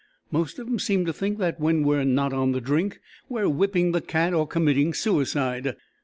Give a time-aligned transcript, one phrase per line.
[0.31, 3.91] "Most of 'em seem to think that when we're not on the drink we're whipping
[3.91, 5.75] the cat or committing suicide."